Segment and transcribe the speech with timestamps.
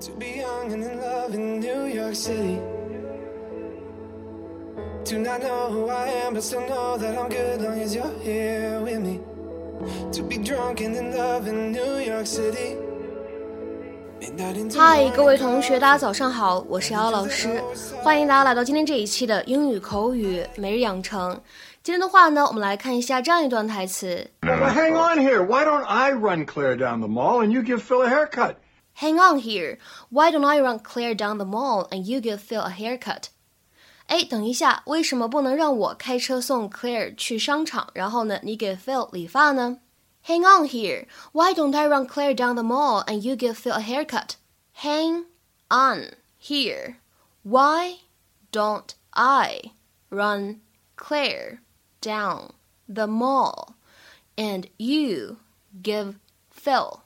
[0.00, 2.58] To be young and in love in New York City.
[5.04, 8.10] Do not know who I am, but still know that I'm good long as you're
[8.22, 9.20] here with me.
[10.12, 12.78] To be drunk and in love in New York City.
[14.74, 17.60] 嗨，各位同学，大家早上好，我是姚老师，
[18.02, 21.38] 欢迎大家来到今天这一期的英语口语每日养成。
[21.82, 24.26] 今天的话呢，我们来看一下这样一段台词。
[24.40, 25.44] Hang on here.
[25.44, 28.54] Why don't I run Claire down the mall and you give Phil a haircut?
[28.99, 29.77] Hang on here.
[30.09, 33.29] Why don't I run Claire down the mall and you give Phil a haircut?
[34.07, 39.79] 哎，等一下，为什么不能让我开车送 Claire 去商场，然后呢，你给 Phil 理发呢？
[40.25, 41.07] Hang on here.
[41.33, 44.37] Why don't I run Claire down the mall and you give Phil a haircut?
[44.73, 45.25] Hang
[45.69, 46.95] on here.
[47.43, 47.97] Why
[48.51, 49.71] don't I
[50.09, 50.61] run
[50.95, 51.59] Claire
[52.01, 52.53] down
[52.87, 53.75] the mall
[54.35, 55.37] and you
[55.81, 56.15] give
[56.49, 57.01] Phil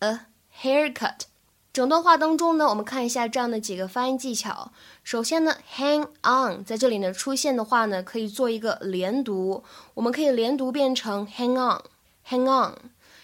[0.00, 0.20] a
[0.50, 1.26] haircut?
[1.75, 4.71] 整段话当中呢，我们看一下这样的几个发音技巧。
[5.03, 9.61] 首先呢，hang on 在这里呢出现的话呢，可以做一个连读，
[9.95, 11.81] 我们可以连读变成 hang on。
[12.29, 12.75] hang on，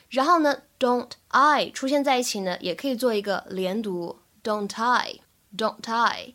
[0.09, 6.33] 然后呢，don't I 出现在一起呢，也可以做一个连读，don't I，don't I。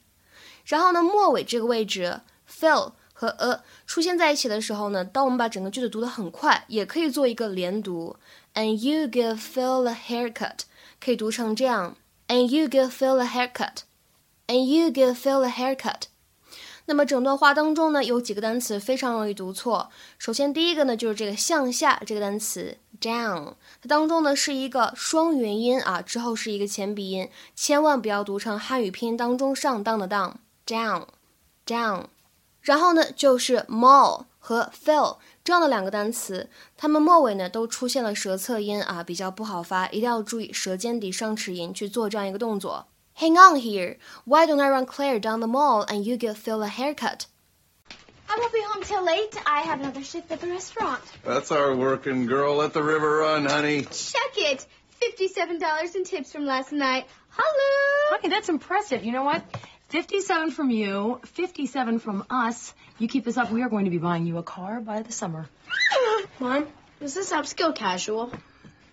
[0.65, 8.17] 然后呢，末尾这个位置，Phil 和 a 出现在一起的时候呢，当我们把整个句子读得很快，也可以做一个连读
[8.55, 10.61] ，and you give Phil a haircut，
[10.99, 11.95] 可以读成这样
[12.29, 16.03] ，and you give Phil a haircut，and you give Phil a haircut。
[16.89, 19.91] 那么整段话当中呢，有几个单词非常容易读错。
[20.19, 31.07] 首先第一个呢，就是这个向下这个单词 down，它当中呢是一个双元音啊，之后是一个前鼻音，千万不要读成汉语拼音当中上当的当 down
[31.67, 32.05] down。
[32.61, 42.88] 然后呢，就是 mall 和 fill 这样的两个单词，它们末尾呢都出现了舌侧音啊，比较不好发，一定要注意舌尖抵上齿龈去做这样一个动作。
[43.18, 43.98] Hang on here.
[44.26, 47.26] Why don't I run Claire down the mall and you give Phil a haircut?
[48.28, 49.36] I won't be home till late.
[49.46, 51.02] I have another shift at the restaurant.
[51.26, 52.56] That's our working girl.
[52.56, 53.84] Let the river run, honey.
[53.84, 54.66] Check it.
[55.02, 57.08] $57 in tips from last night.
[57.30, 58.18] Hello.
[58.18, 59.04] Honey, that's impressive.
[59.04, 59.42] You know what?
[59.97, 62.75] 57 from you, 57 from us.
[62.99, 65.11] You keep this up, we are going to be buying you a car by the
[65.11, 65.47] summer.
[66.39, 66.67] Mom,
[67.01, 68.31] is this upskill casual?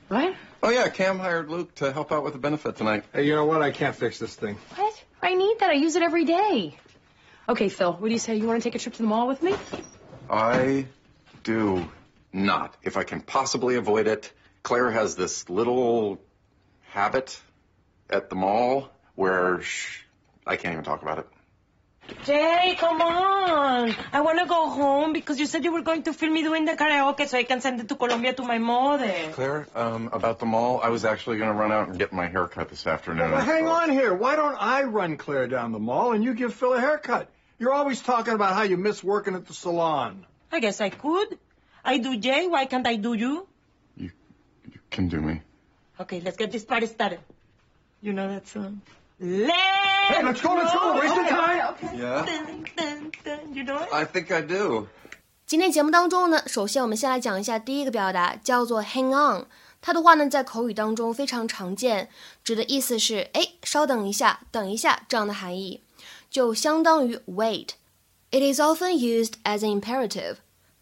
[0.07, 0.33] What?
[0.63, 3.03] Oh, yeah, Cam hired Luke to help out with the benefit tonight.
[3.11, 3.61] Hey, you know what?
[3.61, 4.55] I can't fix this thing.
[4.75, 5.03] What?
[5.21, 5.71] I need that.
[5.71, 6.77] I use it every day.
[7.49, 8.37] Okay, Phil, what do you say?
[8.37, 9.55] You want to take a trip to the mall with me?
[10.29, 10.85] I
[11.43, 11.85] do
[12.31, 12.77] not.
[12.81, 14.31] If I can possibly avoid it,
[14.63, 16.21] Claire has this little
[16.91, 17.37] habit
[18.09, 19.99] at the mall where sh-
[20.45, 21.27] I can't even talk about it.
[22.25, 23.95] Jay, come on.
[24.11, 26.65] I want to go home because you said you were going to film me doing
[26.65, 29.13] the karaoke so I can send it to Colombia to my mother.
[29.31, 32.27] Claire, um, about the mall, I was actually going to run out and get my
[32.27, 33.31] hair cut this afternoon.
[33.31, 34.13] Well, hang on here.
[34.13, 37.29] Why don't I run Claire down the mall and you give Phil a haircut?
[37.57, 40.25] You're always talking about how you miss working at the salon.
[40.51, 41.37] I guess I could.
[41.85, 42.47] I do Jay.
[42.47, 43.47] Why can't I do you?
[43.95, 44.11] You,
[44.65, 45.41] you can do me.
[45.99, 47.19] Okay, let's get this party started.
[48.01, 48.81] You know that song?
[49.19, 49.72] Let's
[50.08, 50.94] Hey, let's go, let's go.
[50.98, 51.74] Wasting time.
[51.94, 52.24] Yeah?
[52.24, 53.54] Dun, dun, dun.
[53.54, 53.92] You know it?
[53.92, 54.86] I think I do.
[55.46, 59.46] 今天节目当中呢，首先我们先来讲一下第一个表达，叫做 hang on。
[59.80, 62.08] 它的话呢，在口语当中非常常见，
[62.42, 65.82] 指的意思是哎，稍等一下，等一下这样的含义，
[66.28, 70.36] 就相当于 wait。It is often used as an imperative。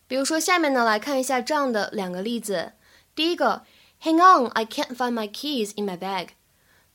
[0.08, 2.72] 比如说下面呢，来看一下这样的两个例子。
[3.14, 3.62] 第一个，
[4.02, 6.28] Hang on, I can't find my keys in my bag。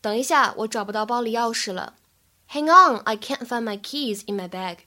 [0.05, 1.95] 等一下，我找不到包里钥匙了。
[2.49, 4.77] Hang on, I can't find my keys in my bag。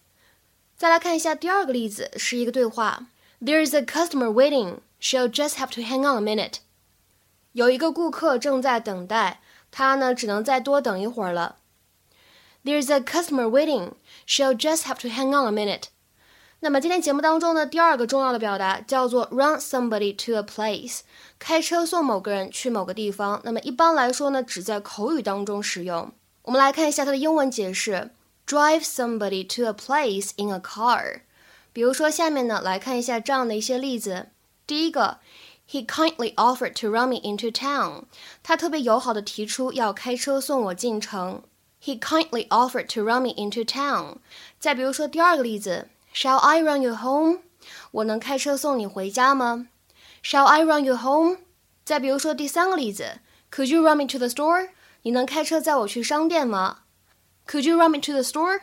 [0.77, 3.07] 再来看一下第二个例子，是一个对话。
[3.41, 4.79] There is a customer waiting.
[5.01, 6.59] She'll just have to hang on a minute.
[7.53, 11.57] 有一个顾客正在等待，他呢只能再多等一会儿了。
[12.65, 13.93] There's a customer waiting.
[14.27, 15.85] She'll just have to hang on a minute.
[16.62, 21.00] 那么今天节目当中呢，第二个重要的表达叫做 run somebody to a place，
[21.40, 23.40] 开车送某个人去某个地方。
[23.46, 26.12] 那么一般来说呢，只在口语当中使用。
[26.42, 28.12] 我们来看一下它的英文解释
[28.46, 31.22] ：drive somebody to a place in a car。
[31.72, 34.28] 比如说下面呢，来看一下这样的一些例子。
[34.68, 35.20] 第一个
[35.70, 38.04] ，He kindly offered to run me into town。
[38.44, 41.42] 他特别友好的提出要开车送我进城。
[41.82, 44.18] He kindly offered to run me into town。
[44.60, 47.39] 再比如说第二个例子 ，Shall I run you home？
[47.93, 49.69] 我能开车送你回家吗？
[50.23, 51.39] Shall I run you home？
[51.85, 53.21] 再比如说第三个例子，
[53.51, 54.69] Could you run me to the store？
[55.03, 56.79] 你能开车载我去商店吗？
[57.47, 58.61] Could you run me to the store？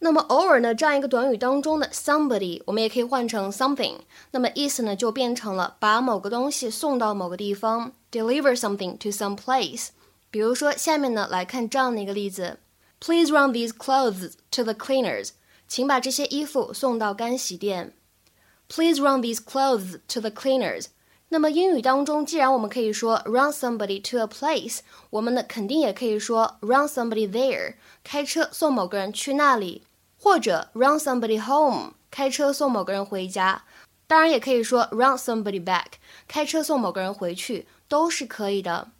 [0.00, 3.98] 那么偶尔呢，这样一个短语当中的 somebody，我们也可以换成 something，
[4.32, 9.90] 那么意思呢就变成了把某个东西送到某个地方，deliver something to some place。
[10.32, 12.58] 比 比如说，下面呢来看这样的一个例子：
[12.98, 15.28] Please run these clothes to the cleaners。
[15.67, 17.93] 请把这些衣服送到干洗店。
[18.69, 20.87] Please run these clothes to the cleaners。
[21.29, 24.79] 那么英语当中，既然我们可以说 run somebody to a place，
[25.09, 29.83] 我们呢肯定也可以说 run somebody there，开车送某个人去那里，
[30.17, 33.63] 或者 run somebody home，开车送某个人回家。
[34.07, 35.97] 当然也可以说 run somebody back，
[36.29, 38.91] 开车送某个人回去，都是可以的。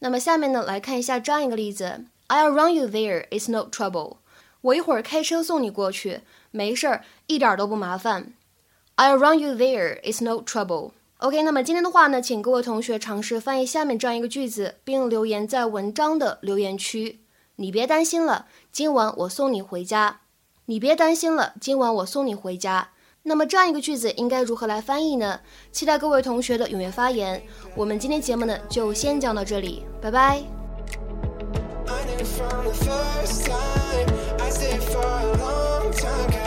[0.00, 4.16] 那么下面呢来看一下这样一个例子：I'll run you there, it's no trouble。
[4.62, 8.32] 我一会儿开车送你过去，没事儿，一点都不麻烦。
[8.96, 10.92] I'll run you there, it's no trouble。
[11.18, 17.20] OK，那么今天的话呢，请各位同学尝试翻译下面这样一个句子，并留言在文章的留言区。
[17.56, 20.20] 你别担心了，今晚我送你回家。
[20.66, 22.90] 你别担心了，今晚我送你回家。
[23.24, 25.40] 那么这样一个句子应该如何来翻译呢？
[25.70, 27.42] 期待各位同学的踊跃发言。
[27.76, 30.42] 我们今天节目呢就先讲到这里，拜拜。
[34.54, 36.41] I